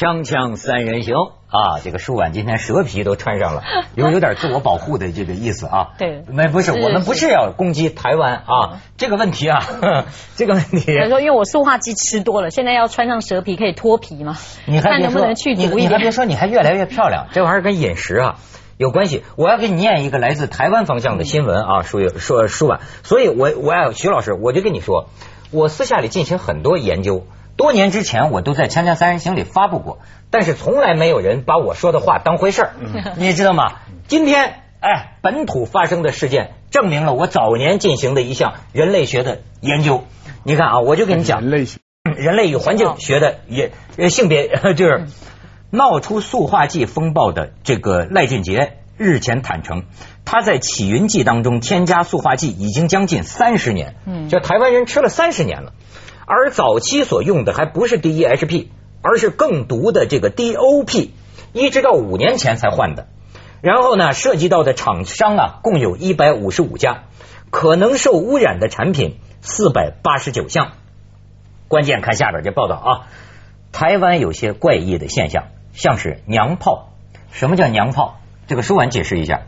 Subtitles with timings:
[0.00, 1.14] 锵锵三人行
[1.48, 3.62] 啊，这个舒婉今天蛇皮都穿上了，
[3.94, 5.88] 有 有点自我保护的这个意思啊。
[5.98, 9.62] 对没不是，是我们不是要攻击台湾啊，这个问题啊，
[10.36, 10.98] 这个问题。
[10.98, 14.38] 他说因为我塑化剂吃多了，现在要穿上蛇皮可以脱皮吗？
[14.64, 15.90] 你还别说，能不能去你毒一点。
[15.90, 18.36] 你还别说，你还越来越漂亮，这玩意儿跟饮食啊
[18.78, 19.22] 有关系。
[19.36, 25.10] 我要给你念一个来自台湾方向的新闻啊，舒说舒婉，所以我我要徐老师，我就跟你说，
[25.50, 27.26] 我私下里进行很多研究。
[27.56, 29.98] 多年之前，我都在《锵锵三人行》里发布过，
[30.30, 32.72] 但是从来没有人把我说的话当回事儿，
[33.18, 33.80] 你知道吗？
[34.08, 40.04] 今天，哎，本土发生的事件证明了我早年进行的一项人类学的研究。
[40.42, 41.78] 你看啊，我就跟你讲，人类学
[42.16, 45.06] 人类与环境学的也呃性别 就是
[45.70, 49.84] 闹出塑化剂风暴的这个赖俊杰日前坦诚，
[50.24, 54.28] 他在起云剂当中添加塑化剂已经将近三十年，嗯。
[54.28, 55.72] 这台湾人吃了三十年了，
[56.32, 58.68] 而早期所用的还不是 DEHP，
[59.02, 61.08] 而是更毒的这个 DOP，
[61.52, 63.08] 一直到五年前才换的。
[63.62, 67.02] 然后呢，涉及到的厂商啊，共有一百五十五家，
[67.50, 70.68] 可能受污染的产品四百八十九项。
[71.66, 72.88] 关键看下边这报道啊，
[73.72, 76.90] 台湾有些怪异的现象，像是娘炮。
[77.32, 78.20] 什么叫娘炮？
[78.46, 79.40] 这个舒婉解释一下。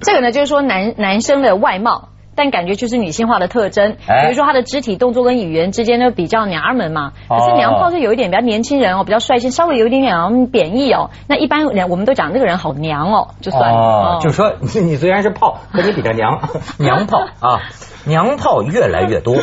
[0.00, 2.08] 这个呢，就是说男男生的外貌。
[2.38, 7.12] 但感觉就是女性化的特征，哎比如说她的肢体动作跟语言之间呢比较娘们嘛。
[7.28, 11.10] 哦可是娘炮是有一点比较年轻人哦，比较率性，稍微有一点点嗯贬义哦。
[11.26, 13.76] 那一般人我们都讲这个人好娘哦，就算了。
[13.76, 16.40] 哦，就是说你你虽然是炮， 可你比较娘，
[16.78, 17.62] 娘炮啊，
[18.06, 19.34] 娘炮越来越多，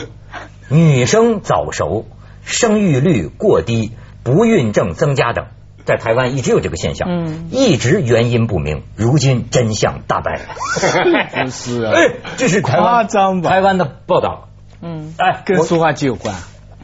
[0.70, 2.06] 女生早熟，
[2.44, 3.92] 生育率过低，
[4.24, 5.48] 不孕症增加等。
[5.86, 10.42] 在台湾一直有这个现象，嗯一直原因不明，如今真相大白。
[11.34, 14.50] 真是啊哎，这是台湾夸张吧台湾的报道，
[14.82, 15.14] 嗯。
[15.18, 16.36] 哎，我跟塑化剂有关。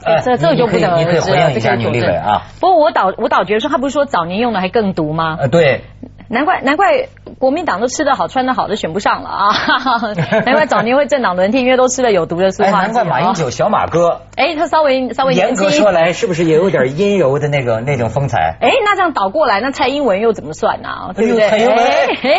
[0.03, 2.43] 哎这这就不得你可以你可以而知了，回应一下这个佐证扭立伟啊。。
[2.59, 5.37] 不过我倒我倒觉得说，他不是说早年用的还更毒吗？
[5.39, 5.83] 呃，对，
[6.27, 7.07] 难怪难怪
[7.41, 9.49] 国民党都吃得好穿得好，都选不上了啊！
[10.45, 12.85] 难怪早年会政党轮替，因为都吃了有毒的塑哎，化剂。
[12.85, 18.55] 难怪马英九小马哥，哎，他稍微稍微严格说来，是不是也有点阴柔的那个那种风采？
[18.61, 21.49] 哎，那这样倒过来，那蔡英文又怎么算呢、对不对？
[21.49, 21.77] 蔡英文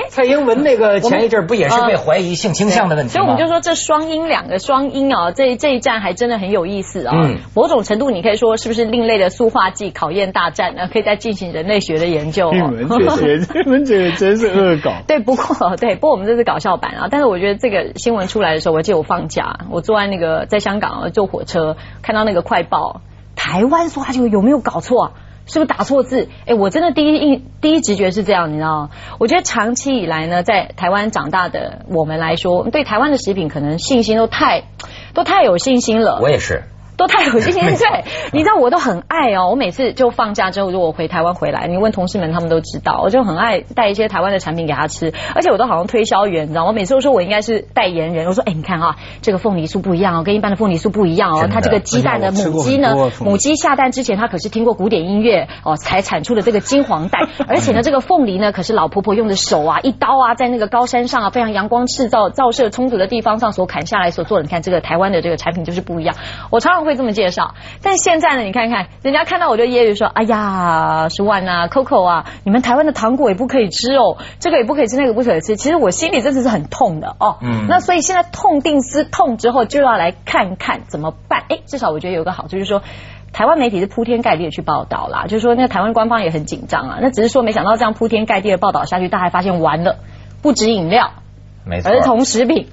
[0.08, 3.20] 蔡英文那个前一阵不也是被怀疑性倾向的问题吗？
[3.20, 7.12] 所以我们就说这双音两个双音啊，这这一战还真的很有意思啊。
[7.16, 10.88] 嗯某种程度你可以说是不是另类的塑化剂考验大战呢？
[10.92, 12.68] 可以再进行人类学的研究、 你哦。
[12.68, 14.91] 们这些你们这个真是恶搞。
[15.08, 17.08] 对，不过 对，不过我们这是搞笑版啊。
[17.10, 23.00] 但是我觉得这个新闻出来的时候，我记得我放假，我坐在那个在香港坐火车，看到那个快报，
[23.36, 25.12] 台湾说他就有没有搞错、啊？
[25.44, 26.28] 是不是打错字？
[26.46, 28.90] 哎，我真的第一印第一直觉是这样，你知道吗？
[29.18, 34.62] 我觉得长期以来呢，在台湾长大的我们来说，对台湾的食品可能信心都太
[35.14, 36.20] 都太有信心了。
[36.22, 36.62] 我也是，
[36.96, 39.50] 都太有信心， 对，你知道我都很爱哦。
[39.50, 66.14] 我每次就放假之后，如果我回台湾回来，你问同事们，他们都知道，我就很爱带一些台湾的产品给他吃，而且我都好像推销员，你知道，我每次都说我应该是代言人，我说，哎，你看啊，这个凤梨酥不一样哦，跟一般的凤梨酥不一样哦它这个鸡蛋的母鸡呢母鸡下蛋之前，它可是听过古典音乐哦，才产出的这个金黄蛋， 而且呢，这个凤梨呢，可是老婆婆用的手啊，一刀啊，在那个高山上啊，非常阳光赤照照射充足的地方上所砍下来所做的，你看这个台湾的这个产品就是不一样。
[66.50, 77.38] 我常常会这么介绍，但现在呢，你看看人家看到我就揶揄说：“哎呀，舒婉啊，Coco 啊，你们台湾的糖果也不可以吃哦，这个也不可以吃，那个不可以吃。”其实我心里真的是很痛的哦。
[77.40, 81.44] 嗯那所以现在痛定思痛之后，就要来看看怎么办。
[81.48, 82.82] 哎，至少我觉得有个好处就是说。
[83.34, 86.98] 台湾媒体是铺天盖地的去报道啦，就是说那个台湾官方也很紧张啊。
[87.00, 90.00] 那只是说没想到这样铺天盖地的报道下去，大家还发现完了，
[90.42, 91.12] 不止饮料，
[91.64, 91.90] 没错。
[91.90, 92.68] 儿童食品，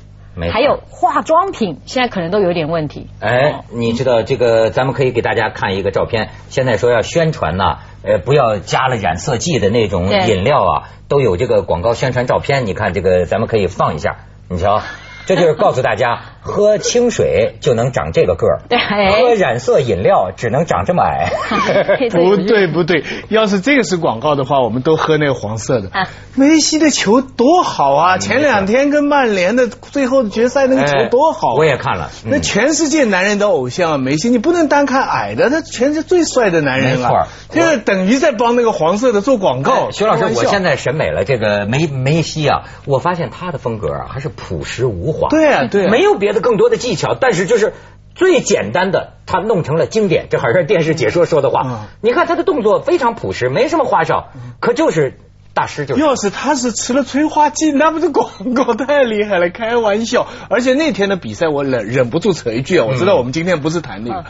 [0.47, 3.07] 还有化妆品，现在可能都有点问题。
[3.19, 6.29] 哎，你知道这个，咱们可以给大家看一个照片。
[6.47, 12.65] 现在说要宣传呐、呃，不要加了染色剂的那种饮料啊，都有这个广告宣传照片。
[12.65, 14.17] 你看这个，咱们可以放一下，
[14.47, 14.81] 你瞧，
[15.25, 18.59] 这就是告诉大家，喝清水就能长这个个儿，
[19.11, 21.29] 喝染色饮料只能长这么矮。
[22.11, 26.07] 不对不对，要是这个是广告的话，我们都喝那个黄色的啊。
[26.35, 28.15] 梅西的球多好啊！
[28.15, 37.27] 嗯前两天跟曼联的最后决赛那个球多好我也看了，嗯那全世界男人的偶像啊，梅西，你不能单看矮的，他全是最帅的男人没错了。
[37.49, 39.71] 这个等于在帮那个黄色的做广告。
[39.71, 45.29] 哎徐老师，我现在审美了，这个梅梅西啊，我发现他的风格啊还是朴实无华。
[45.29, 47.73] 对啊对啊没有别的更多的技巧，但是就是
[48.15, 50.27] 最简单的，他弄成了经典。
[50.29, 51.63] 这好像电视解说说的话。
[51.65, 54.29] 嗯你看他的动作非常朴实，没什么花哨，
[54.59, 55.17] 可就是
[55.53, 56.01] 大师就是。
[56.01, 60.27] 要是他是吃了催化剂，那不是广告太厉害了，开玩笑。
[60.49, 64.25] 而且那天的比赛，我忍忍不住扯一句啊，我知道我们今天不是谈那个。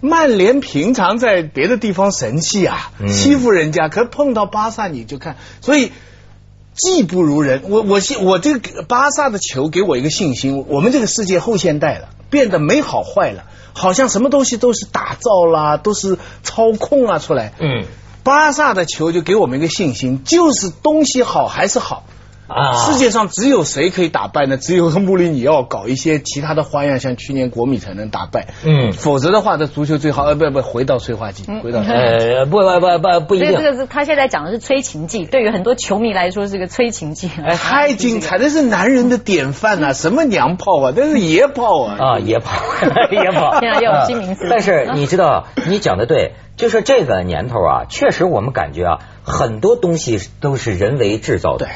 [0.00, 5.90] 曼联平常在别的地方神气啊，嗯欺负人家，可碰到巴萨你就看，所以
[6.78, 7.64] 技不如人。
[7.68, 13.44] 我我信我这个巴萨的球给我一个信心，我们这个世界后现代了，变得没好坏了，
[13.74, 17.52] 好像什么东西都是打造啦，都是操控啊出来。
[17.60, 17.84] 嗯
[18.24, 22.04] 巴萨的球就给我们一个信心，就是东西好还是好。
[22.48, 24.56] 啊，世界上只有谁可以打败呢？
[24.56, 28.48] 只有穆里尼奥搞一些其他的花样，像去年国米才能打败。
[28.64, 33.72] 嗯否则的话，这足球最好呃不不回到催化剂，回到呃 不不不不不一定所以这。
[33.72, 37.30] 个是他现在讲的是催情剂，对于很多球迷来说是个催情剂。
[37.44, 41.96] 哎太精彩，那是男人的典范呐、什么娘炮啊，那是爷炮啊！
[41.98, 42.62] 啊，野炮，
[43.12, 51.66] 野炮，现在又有新名词但是你知道，你讲的对，就是这个年头啊，确实我们感觉啊，很多东西都是人为制造的。
[51.66, 51.68] 对，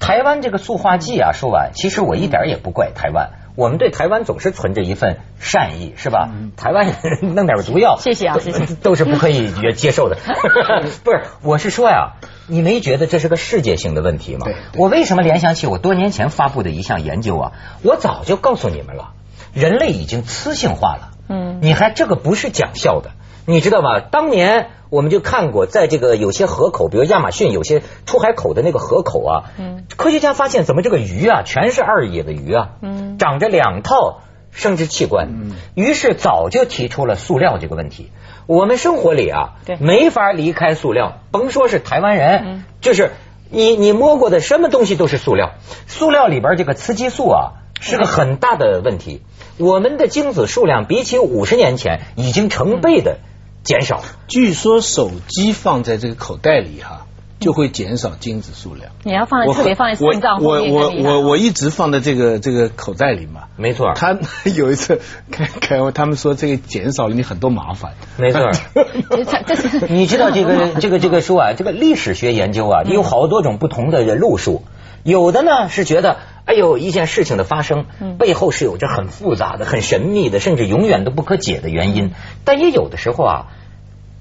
[0.00, 3.30] 台湾这个塑化剂啊，说完，其实我一点也不怪台湾。
[3.56, 6.30] 我们对台湾总是存着一份善意，是吧？
[6.56, 10.16] 台湾人弄点毒药，谢谢啊都谢谢 都是不可以接受的。
[11.04, 12.12] 不是，我是说呀，
[12.46, 14.54] 你没觉得这是个世界性的问题吗对？
[14.76, 17.52] 我为什么联想起我多年前发布的一项研究啊？
[17.82, 19.10] 我早就告诉你们了，
[19.52, 21.10] 人类已经雌性化了。
[21.28, 23.10] 嗯你还这个不是讲笑的，
[23.46, 24.00] 你知道吗？
[24.00, 29.84] 当年我们就看过，在这个有些河口，比如亚马逊有些出海口的那个河口啊，嗯。
[29.96, 33.16] 科学家发现怎么这个鱼啊，全是二野的鱼啊，嗯。
[33.16, 34.20] 长着两套
[34.50, 35.52] 生殖器官，嗯。
[35.74, 38.10] 于是早就提出了塑料这个问题。
[38.46, 42.64] 我们生活里啊对，没法离开塑料，甭说是台湾人，嗯。
[42.80, 43.12] 就是
[43.48, 45.52] 你你摸过的什么东西都是塑料，
[45.86, 49.22] 塑料里边这个雌激素啊是个很大的问题。
[49.56, 53.18] 我们的精子数量比起五十年前已经成倍的
[53.62, 54.02] 减少。
[54.28, 57.06] 据说手机放在这个口袋里哈、
[57.38, 58.92] 就会减少精子数量。
[59.02, 63.42] 你要放在特别放在心脏后我面我我我一直放在这个这个口袋里嘛。
[63.56, 64.18] 没错，他
[64.54, 67.94] 有一次 开开会，他们说这个减少了你很多麻烦。
[68.18, 68.40] 没错。
[69.88, 74.62] 你知道这个这个这个书啊，这个历史学研究啊，有好多种不同的路数。
[75.02, 76.18] 有的呢是觉得，
[76.50, 82.10] 哎呦，一件事情的发生嗯背后是有着很复杂的、很神秘的，甚至永远都不可解的原因。
[82.44, 83.46] 但也有的时候啊，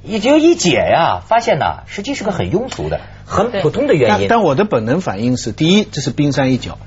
[0.03, 4.27] 也就一解呀，发现呐，实际是个很庸俗的、很普通的原因。
[4.29, 6.77] 但但我的本能反应是，第一，这是冰山一角，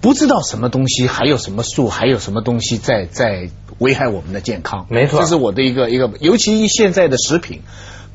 [0.00, 3.48] 不知道什么东西，还有什么树，还有什么东西在在
[3.78, 4.86] 危害我们的健康。
[4.90, 7.62] 没错这是我的一个一个，尤其现在的食品，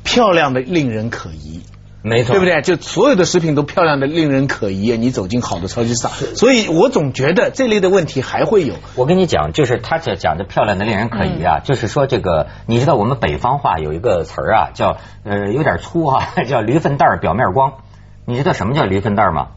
[0.04, 1.62] 漂亮的令人可疑。
[2.08, 2.46] 没错，对不？
[2.46, 2.62] 对？
[2.62, 8.76] 就所有的食品都漂亮的令人可疑，你走进好的超级市场，所以我总觉得这类的问题还会有。
[8.96, 17.74] 我跟你讲，就是他这讲的漂亮的令人可疑啊，就是说这个，你知道我们北方话有一个词儿啊，叫呃有点粗啊， 叫驴粪蛋儿表面光。
[18.28, 19.48] 你知道什么叫驴粪蛋儿吗？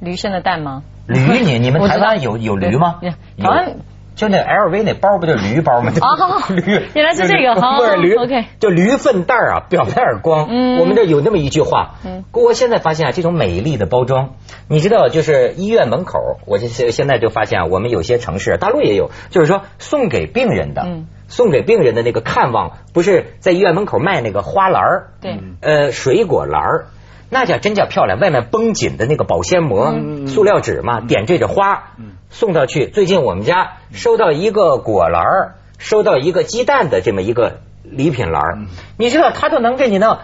[0.00, 0.82] 驴生的蛋吗？
[1.06, 2.96] 驴，你你们台湾有有驴吗？
[3.36, 3.76] 有台湾
[4.14, 5.92] 就那 LV 那包不就驴包吗？
[6.00, 6.62] 哦 驴，
[6.94, 10.46] 原来是这个好不是驴 OK 就驴粪蛋儿啊，表面光。
[10.50, 11.96] 嗯我们这有那么一句话。
[12.04, 14.34] 嗯我现在发现啊，这种美丽的包装，
[14.68, 26.86] 你知道，就是医院门口，我这现现在就发现啊，我们有些城市，大陆也有，就是说送给病人的，嗯送给病人的那个看望，不是在医院门口卖那个花篮儿，对，呃，水果篮儿，
[27.30, 31.92] 那叫真叫漂亮，外面绷紧的那个保鲜膜，嗯塑料纸嘛，点缀着花，
[32.30, 32.86] 送到去。
[32.86, 38.58] 最近我们家收到一个果篮儿，收到一个鸡蛋的这么一个礼品篮儿，
[38.98, 40.18] 你知道他都能给你弄，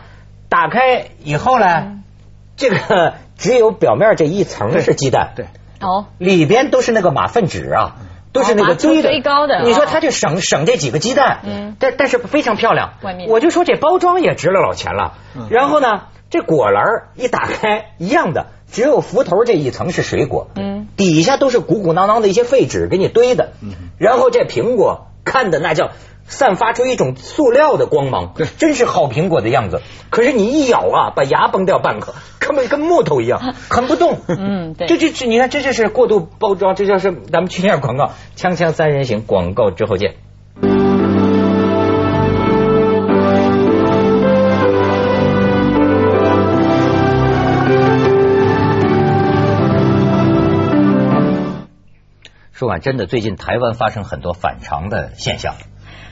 [0.48, 2.00] 打开以后呢，
[2.56, 5.46] 这个只有表面这一层是鸡蛋，对，
[5.80, 7.96] 哦，里边都是那个马粪纸啊，
[8.32, 9.62] 都是那个堆的、哦把它堆高的。
[9.62, 9.88] 你说哦。
[9.90, 11.76] 他就省省这几个鸡蛋，嗯。
[11.80, 12.92] 但但是非常漂亮。
[13.02, 13.28] 外面。
[13.28, 15.14] 我就说这包装也值了老钱了。
[15.34, 15.48] 嗯。
[15.50, 23.52] 然后呢，这果篮儿一打开一样的，只有浮头这一层是水果，嗯，底下都是鼓鼓囊囊的一些废纸给你堆的。
[23.62, 25.90] 嗯然后这苹果看的那叫。
[26.32, 29.80] 散发出一种塑料的光芒，对真是好苹果的样子。
[30.10, 34.16] 可是你一咬啊，把牙崩掉半颗，根本跟木头一样， 啃不动。
[34.28, 40.14] 嗯 对这这这，你看这就是过度包装，这就是咱们去年广告，锵锵三人行广告之后见。
[52.60, 55.54] 说完，真的，最近台湾发生很多反常的现象。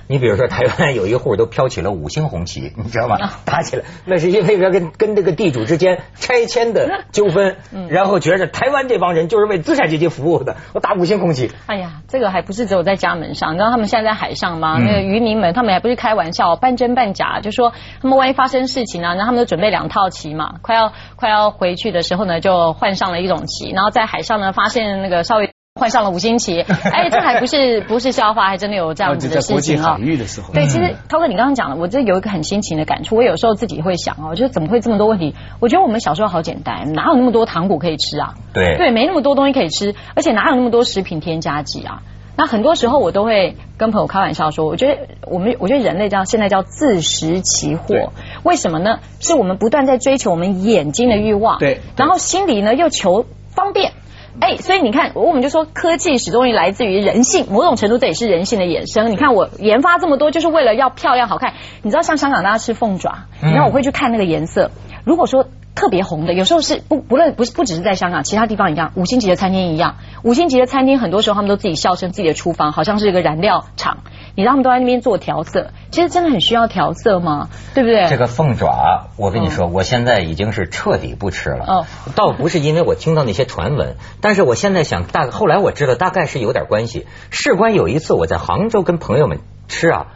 [0.06, 3.18] 你比如说，台湾有一户都飘起了五星红旗， 你知道吗？
[3.44, 7.58] 打起来，那是因为要跟跟这个地主之间拆迁的纠纷，
[7.90, 11.52] 然后觉着台湾这帮人就是为资产阶级服务的，我打五星红旗。
[11.66, 14.78] 哎呀，这个还不是只有在家门上，你知道他们现在在海上吗？
[14.78, 25.52] 嗯那个渔民们，他们还不是开玩笑，半真半假，就说他们万一发生事情呢，然后他们就准备两套旗嘛，快要快要回去的时候呢，就换上了一种旗，然后在海上呢发现那个稍微。
[25.78, 26.60] 换上了五星旗，
[26.92, 29.96] 哎，这还不是不是笑话，还真的有这样子的事情啊。
[29.98, 33.16] 域的时候，对，其实涛哥你刚刚讲了，我这有一个很心情的感触。
[33.16, 35.34] 我有时候自己会想哦，就怎么会这么多问题？
[35.60, 38.34] 我觉得我们小时候好简单，哪有那么多糖果可以吃啊？
[38.52, 42.02] 对，对，没那么多东西可以吃，而且哪有那么多食品添加剂啊？
[42.36, 48.12] 那很多时候我都会跟朋友开玩笑说，我觉得我们我觉得人类叫现在叫自食其祸。
[48.44, 49.00] 为什么呢？
[49.18, 53.92] 是我们不断在追求我们眼睛的欲望，对，然后心里呢又求方便。
[54.40, 59.10] 哎，所以你看，我们就说科技始终于来自于人性，某种程度这也是人性的衍生。
[59.10, 61.54] 你看我研发这么多，就是为了要漂亮好看。
[61.82, 64.70] 你知道像香港大家吃凤爪，然后我会去看那个颜色。
[65.04, 73.98] 如果说特别红的，有时候是不不论不是不只是在香港，其他地方一样，五星级的餐厅一样，五星级的餐厅很多时候他们都自己笑称自己的厨房好像是一个燃料厂。
[74.38, 77.48] 你让他们都在那边做调色，其实真的很需要调色吗？
[77.74, 78.06] 对不对？
[78.06, 81.64] 这个凤爪，我跟你说，我现在已经是彻底不吃了。
[81.66, 87.08] 哦，倒不是因为我听到那些传闻，但是我现在想，大后来我知道大概是有点关系。
[87.30, 90.06] 事关有一次我在杭州跟朋友们吃啊，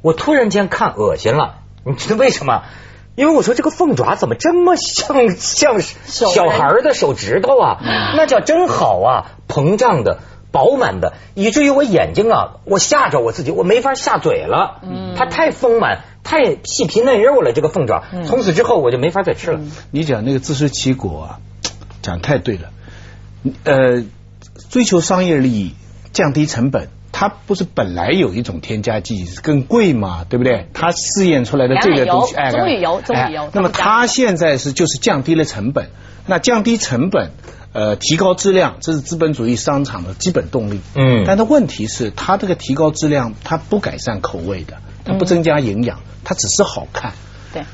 [0.00, 2.62] 我突然间看恶心了，你知道为什么？
[3.16, 7.78] 因为我说这个凤爪怎么这么像像小孩的手指头啊？
[8.16, 10.20] 那叫真好啊，膨胀的。
[10.52, 14.80] 饱满的，以至于我眼睛啊，我吓着我自己，我没法下嘴了。
[14.82, 17.52] 嗯，它太丰满，太细皮嫩肉了。
[17.54, 19.60] 这个凤爪，从此之后我就没法再吃了。
[19.90, 21.40] 你讲那个自食其果啊，
[22.02, 22.68] 讲太对了。
[23.64, 24.04] 呃，
[24.68, 25.74] 追求商业利益，
[26.12, 30.24] 降低成本，它不是本来有一种添加剂更贵嘛？
[30.28, 30.68] 对不对？
[30.74, 33.48] 它试验出来的这个东西，哎，棕榈油，棕榈油。
[33.54, 35.88] 那么它现在是就是降低了成本，
[36.26, 37.30] 那降低成本。
[37.72, 40.80] 呃，提高质量，这是资本主义商场的基本动力。
[40.94, 47.14] 嗯，但它问题是，它这个提高质量，它不改善口味的，它不增加营养，它只是好看。
[47.54, 47.64] 对，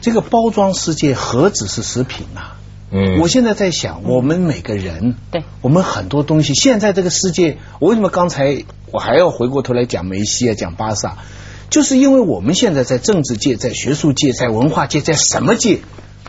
[0.00, 2.56] 这个包装世界何止是食品啊？
[2.90, 11.18] 嗯，我现在在想，我们每个人，对，我们很多东西，现在这个世界，我为什么刚才我还要回过头来讲梅西啊，讲巴萨，
[11.70, 15.80] 就是因为我们现在在政治界、在学术界、在文化界、在什么界，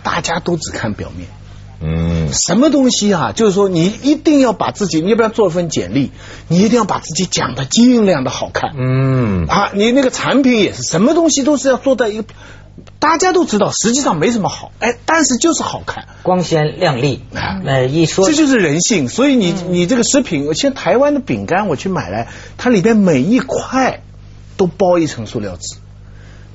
[0.04, 1.28] 大家都只看表面。
[1.82, 3.32] 嗯，什么东西啊？
[3.32, 6.12] 就是说，你一定要把自己，你不要做一份简历，
[6.48, 8.72] 你一定要把自己讲的尽量的好看。
[8.78, 12.26] 嗯，啊，你那个产品也是，什么东西都是要做到一个，
[13.00, 17.22] 大家都知道，实际上没什么好，哎，但是就是好看，光鲜亮丽。
[17.32, 19.08] 那一说，这就是人性。
[19.08, 24.02] 所以你你这个食品，像台湾的饼干，我去买来，它里边每一块
[24.58, 25.78] 都包一层塑料纸。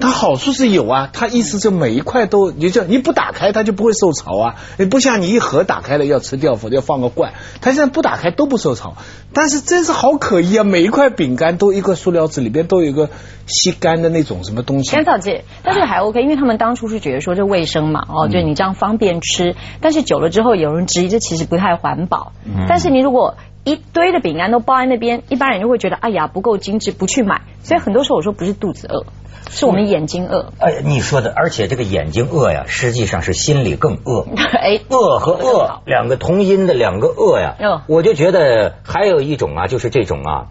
[0.01, 8.97] 它好处是有啊，它意思就每一块都，你就你不打开它就不会受潮啊，你不像你一盒打开了要吃掉，否则要放个罐，它现在不打开都不受潮，
[9.33, 13.09] 但是真是好可疑啊，每一块饼干都一个塑料纸里边都有一个
[13.47, 22.33] 吸干的那种什么东西，干燥剂，但是还 OK，因为他们当初是觉得说这卫生嘛，哦，就你这样方便吃，但是久了之后有人质疑这其实不太环保，
[22.69, 29.05] 但是你如果一堆的饼干都包在那边，一般人就会觉得哎呀不够精致，不去买，所以很多时候我说不是肚子饿。
[29.51, 30.53] 是我们眼睛饿。
[30.59, 34.27] 哎，你说的，而且这个眼睛饿呀，实际上是心里更饿。
[34.37, 37.85] 哎，饿和饿两个同音的两个饿呀。
[37.87, 40.47] 我就觉得还有一种啊，就是这种啊，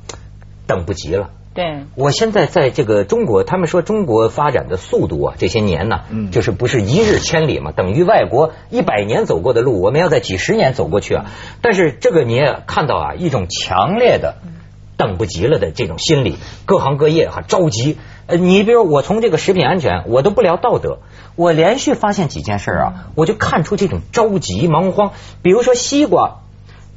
[0.68, 1.32] 等不及了。
[1.54, 1.86] 对。
[1.96, 11.26] 我现在在这个中国，他们说中国发展的速度啊，这些年呢，就是不是一日千里嘛，等于外国一百年走过的路，我们要在几十年走过去啊。
[11.62, 14.36] 但是这个你也看到啊，一种强烈的
[14.98, 17.98] 等不及了的这种心理，各行各业哈着急。
[18.26, 21.00] 呃，你比如我从这个食品安全，我都不聊道德，
[21.36, 25.12] 我连续发现几件事啊，我就看出这种着急忙慌。
[25.42, 26.40] 比如说西瓜，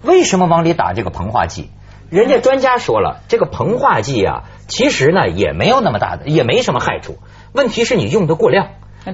[0.03, 1.69] 为什么往里打这个膨化剂？
[2.11, 7.19] 人家专家说了，这个膨化剂啊，其实呢也没有那么大的，也没什么害处。
[7.53, 8.69] 问题是你用的过量，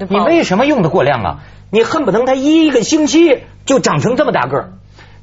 [0.08, 1.38] 你为什么用的过量啊？
[1.70, 4.72] 你恨不能它一个星期就长成这么大个儿。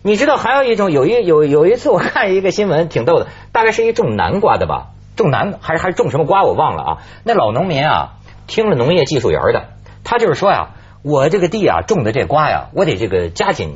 [0.02, 4.88] 你知道还有一种，有一有有一次我 看一个新闻，挺逗的，大概是一种南瓜的吧。
[5.16, 6.98] 种南还是还是种什么瓜我忘了啊？
[7.24, 8.14] 那老农民啊，
[8.48, 9.66] 听了农业技术员的，
[10.06, 10.70] 他就是说呀，
[11.04, 13.76] 我这个地啊种的这瓜呀，我得这个加紧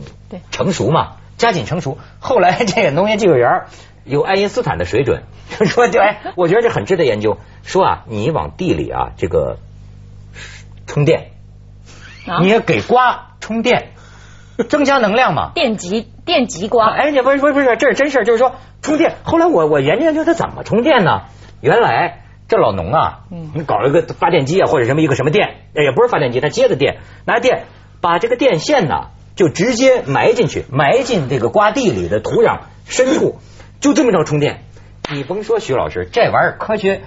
[0.51, 1.97] 成熟嘛，加紧成熟。
[2.19, 3.65] 后来 这个农业技术员
[4.05, 5.23] 有爱因斯坦的水准，
[5.67, 7.37] 说对，我觉得这很值得研究。
[7.63, 9.57] 说啊，你往地里啊这个
[10.87, 11.31] 充电，
[12.41, 13.91] 你要给瓜充电，
[14.69, 15.51] 增加能量嘛？
[15.53, 16.89] 电极电极瓜？
[16.89, 19.15] 哎，你不是不是不是，这是真事就是说充电。
[19.23, 21.23] 后来我我研究研究它怎么充电呢？
[21.61, 23.19] 原来这老农啊，
[23.53, 27.63] 你搞一个发电机啊，或者什么一个什么电，也不是发电机，他接的电，拿电
[28.01, 33.39] 把这个电线呢，就直接埋进去，埋进这个瓜地里的土壤深处，
[33.79, 34.63] 就这么着充电。
[35.11, 37.01] 你甭说徐老师，这玩意儿科学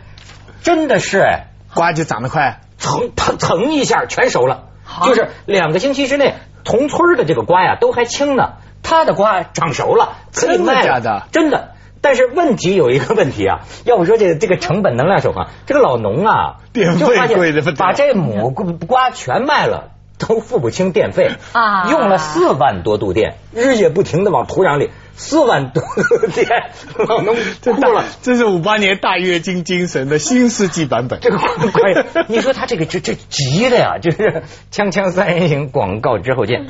[0.62, 4.64] 真的是哎，瓜就长得快，蹭腾蹭一下全熟了，
[5.04, 8.54] 就是两个星期之内，同村的这个瓜呀都还青呢。
[8.82, 11.72] 他的瓜长熟了，可以卖了假的真的。
[12.00, 19.90] 但是问题有一个问题啊，要不说这个这个成本能量守恒，这个老农啊，电费就发现把这母瓜全卖了。
[20.18, 26.48] 都付不清电费啊用了四万多度电，日夜不停的往土壤里四万多度电，
[27.08, 28.04] 老农这哭了。
[28.22, 31.20] 这是五八年大跃进精神的新世纪版本。
[31.20, 36.66] 这个关于你说他这个这这急的呀，就是锵锵三人行广告之后见。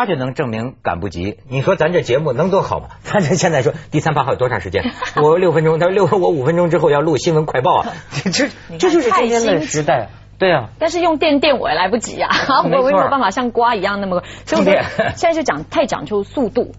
[0.00, 1.36] 他就能证明赶不及。
[1.48, 2.88] 你说咱这节目能多好吗？
[3.04, 4.82] 他这现在说第三趴还有多长时间？
[5.22, 7.92] 我六分钟，他说六我五分钟之后要录新闻快报啊！
[8.24, 10.70] 这这这就是今天的时代，对啊。
[10.78, 12.30] 但是用电电我也来不及啊，
[12.64, 16.72] 我也没有办法像瓜一样那么，所以现在就讲太讲究速度。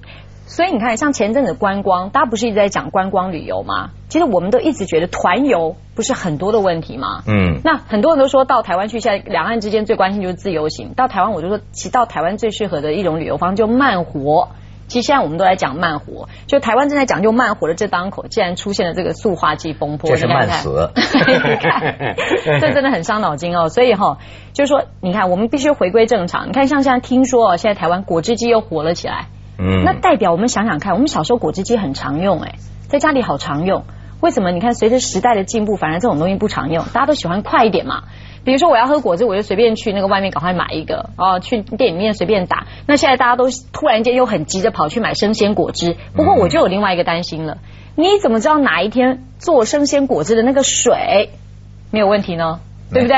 [0.52, 3.92] 所以你看，像前阵子观光，大家不是一直在讲观光旅游吗？
[4.10, 7.24] 其实我们都一直觉得团游不是很多的问题吗？
[7.26, 10.94] 嗯那很多人都说到台湾去，现在两岸之间最关心就是自由行。
[10.94, 14.50] 到台湾，我就说，其实到台湾最适合的一种旅游方式就慢活。
[14.90, 22.16] 其实现在我们都在讲慢活，就台湾正在讲究慢活的这当口，竟然出现了这个塑化剂风波，这是慢死 你看，
[22.60, 23.70] 这真的很伤脑筋哦。
[23.70, 24.18] 所以哈、
[24.52, 26.50] 就是说，你看，我们必须回归正常。
[26.50, 29.28] 你看，像现在听说哦，现在台湾果汁机又火了起来，
[29.64, 32.56] 嗯那代表我们想想看，我们小时候果汁机很常用，哎，
[32.88, 33.84] 在家里好常用。
[34.20, 34.52] 为什么？
[34.52, 38.04] 你看，随着时代的进步，反而这种东西不常用，大家都喜欢快一点嘛。
[38.44, 42.66] 比如说我要喝果汁，我就随便去那个外面赶快买一个哦，去店里面随便打。
[42.88, 47.58] 那现在大家都突然间又很急着跑去买生鲜果汁，不过我就有另外一个担心了，
[47.96, 51.30] 你怎么知道哪一天做生鲜果汁的那个水
[51.92, 52.60] 没有问题呢？
[52.92, 53.18] 对不对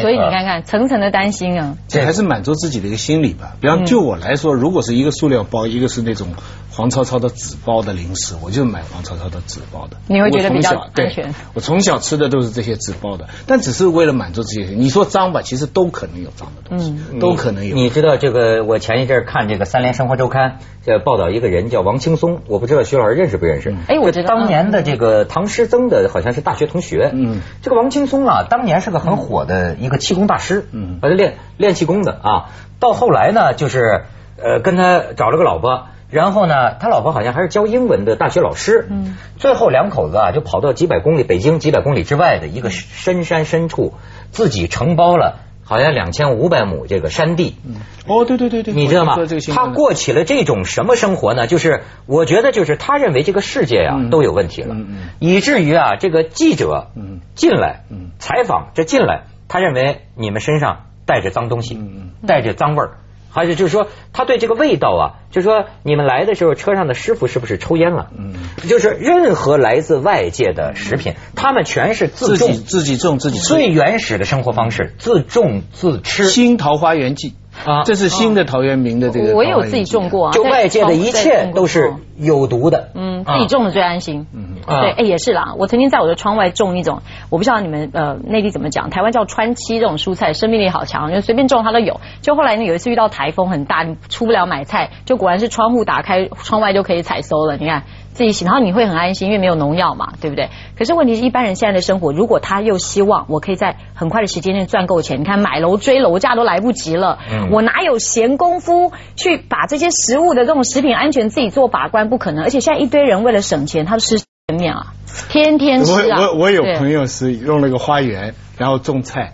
[0.00, 1.76] 所以你看看层层的担心啊。
[1.88, 3.56] 这还是满足自己的一个心理吧。
[3.60, 6.28] 比方就我来说，如果是一个塑料包，一个是那种
[6.70, 9.96] 黄糙糙的纸包的零食，我就买黄糙糙的纸包的。
[10.08, 14.70] 你会觉得比较安全我从小吃的都是这些纸包的，但只是为了满足这些。
[14.70, 17.74] 你说脏吧，其实都可能有脏的东西，都可能有。
[17.76, 18.64] 你知道这个？
[18.64, 20.58] 我前一阵儿看这个《三联生活周刊》，
[20.90, 23.74] 呃，报道一个人叫王青松，我不知道徐老师认识不认识？
[23.88, 27.10] 哎我知道当年的这个唐诗曾的好像是大学同学。
[27.12, 30.66] 嗯，这个王青松啊，当年是个很火的一个气功大师。
[30.72, 32.50] 嗯他练练气功的啊。
[32.80, 34.04] 到后来呢，就是
[34.42, 35.86] 呃，跟他找了个老婆。
[36.10, 38.86] 然后呢，他老婆好像还是教英文的大学老师。
[38.88, 43.94] 嗯，最后两口子啊，就跑到几百公里，北京几百公里之外的一个深山深处，
[44.30, 47.56] 自己承包了好像两千五百亩这个山地。
[47.66, 49.16] 嗯哦，对对对对，你知道吗
[49.52, 51.48] 他过起了这种什么生活呢？
[51.48, 62.98] 就是我觉得，就是他认为这个世界啊嗯都有问题了嗯嗯，以至于啊，这个记者嗯进来嗯采访，这进来，他认为你们身上带着脏东西嗯，带着脏味儿。
[63.36, 68.08] 还是就是说，他对这个味道啊，就是说你们来的时候，车上的师傅是不是抽烟了？
[68.16, 68.32] 嗯，
[68.68, 73.48] 就是任何来自外界的食品，他们全是自种自己，自己种自己吃。
[73.48, 76.28] 最原始的生活方式，自种自吃。
[76.28, 77.34] 新桃花源记
[77.66, 79.34] 啊这是新的陶渊明的这个。
[79.34, 80.04] 我也有自己种。
[80.08, 82.90] 过啊，就在外界的一切都是哦有毒的。
[82.94, 84.26] 嗯，啊自己种的最安心。
[84.32, 85.54] 嗯啊对，哎，也是啦。
[85.58, 92.00] 我曾经在我的窗外种一种，我不知道你们呃内地怎么讲，台湾叫川七这种蔬菜，生命力好强，就随便种它都有。
[92.20, 97.56] 就后来呢，有一次遇到台风很大，你出不了买菜，就果然是窗户打开，窗外就可以采收了。
[97.56, 100.48] 你看自己洗，然后你会很安心，因为没有农药嘛，对不对？
[100.78, 112.08] 可是问题是一般人现在的生活，如果他又希望我可以在很快的时间内赚够钱，你看买楼追楼价都来不及了，嗯我哪有闲工夫去把这些食物的这种食品安全自己做把关？
[112.08, 112.44] 不可能。
[112.44, 114.16] 而且现在一堆人为了省钱，他吃
[114.56, 114.92] 面啊，
[115.28, 116.20] 天天吃啊。
[116.20, 119.32] 我我我有朋友是用了个花园，然后种菜，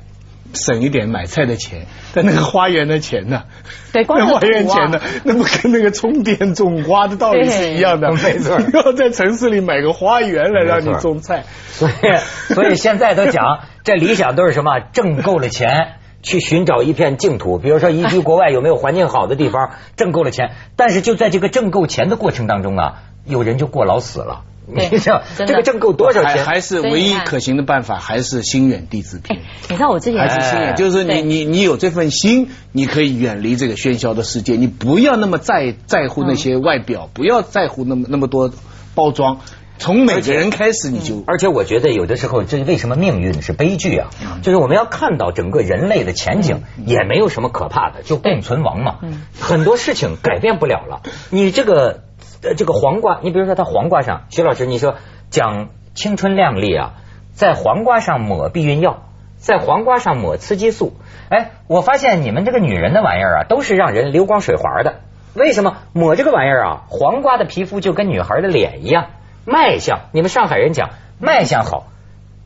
[0.54, 3.44] 省一点买菜的钱，但那个花园的钱呢？
[3.92, 5.00] 对，光花园钱呢？
[5.24, 8.12] 那不跟那个充电种花的道理是一样的？
[8.22, 11.44] 没错 要在城市里买个花园来让你种菜。
[11.72, 14.80] 所以，所以现在都讲，这理想都是什么？
[14.92, 15.94] 挣够了钱。
[16.22, 20.50] 去寻找一片净土，比如说移居国外有没有环境好的地方，挣够了钱。
[20.76, 24.42] 但是就在这个挣够钱的过程当中啊，有人就过劳死了。
[24.74, 26.44] 对你知道这个挣够多少钱？
[26.44, 38.52] 还还是唯一可行的办法，还是心远地自哎偏。，你看我之前还是心哎远，就是你你你有这份心，你可以远离这个喧嚣的世界，你不要那么在在乎那些外表，不要在乎那么那么多
[38.94, 39.40] 包装。
[39.78, 44.11] 从每个人开始，你就而且我觉得有的时候，这为什么命运是悲剧啊？
[44.42, 48.96] 就是我们要看到整个人类的前景，也没有什么可怕的，就共存亡嘛。
[49.40, 51.00] 很多事情改变不了了。
[51.30, 52.02] 你这个
[52.42, 54.96] 呃这个黄瓜，你比如说它黄瓜上，徐老师你说
[55.31, 56.94] 讲青春靓丽啊，
[57.33, 59.03] 在黄瓜上抹避孕药，
[59.37, 60.94] 在黄瓜上抹雌激素。
[61.29, 65.00] 哎，我发现你们这个女人的玩意儿啊，都是让人流光水滑的。
[65.35, 66.83] 为什么抹这个玩意儿啊？
[66.88, 69.07] 黄瓜的皮肤就跟女孩的脸一样。
[69.44, 71.87] 卖相，你们上海人讲卖相好，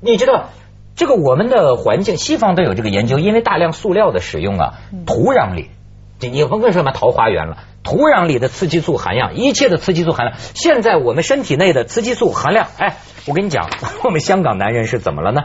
[0.01, 0.51] 你知道
[0.95, 4.75] 这个我们的环境，西方都有这个研究，因为大量塑料的使用啊，
[5.07, 5.71] 土壤里，
[6.19, 13.69] 这你甭跟什么桃花源了，土壤里的雌激素含量，一切的雌激素含量，现在我们身体内的雌激素含量，哎，我跟你讲，
[14.03, 15.43] 我们香港男人是怎么了呢？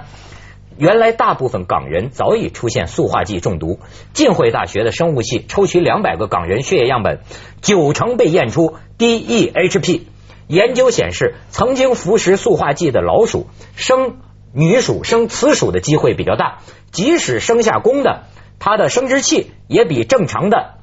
[0.78, 3.80] 原来大部分港人早已出现塑化剂中毒。
[4.14, 7.20] 浸会大学的生物系抽取两百个港人血液样本，
[7.62, 10.04] 九成被验出 DEHP。
[10.48, 14.20] 研究显示，曾经服食塑化剂的老鼠生
[14.54, 16.60] 女鼠生雌鼠的机会比较大，
[16.92, 18.24] 即使生下公的，
[18.58, 20.76] 它的生殖器也比正常的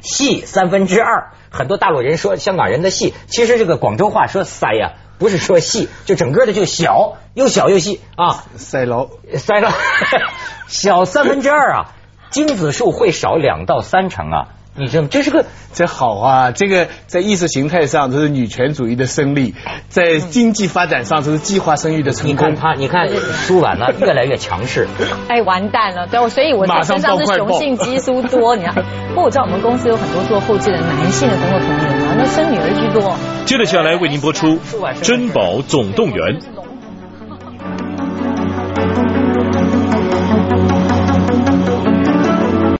[0.00, 1.32] 细三分之二。
[1.50, 4.92] 很多大陆人说香港人的细，其实这个广州话说塞呀。
[5.18, 9.72] 不是说细，就整个的就小，又小又细啊，塞牢塞了
[10.68, 11.92] 小三分之二啊，
[12.30, 14.48] 精子数会少两到三成啊，
[14.78, 19.54] 你这这是个这好啊，这个在意识形态上这是女权主义的胜利，
[19.88, 22.48] 在经济发展上这是计划生育的成功。
[22.50, 24.86] 你看他，你看苏婉呢越来越强势，
[25.28, 28.74] 哎完蛋了，对，所以我身上是雄性激素多，你看。
[29.08, 33.16] 不过我知道我们公司有很多做后置的男性的工作同仁啊，那生女儿居多。
[33.44, 34.58] 接着下来为您播出
[35.00, 36.40] 《珍宝总动员》。